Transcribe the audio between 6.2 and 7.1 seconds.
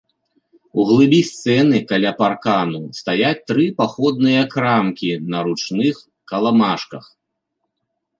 каламажках.